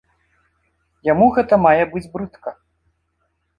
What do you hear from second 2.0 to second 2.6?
брыдка.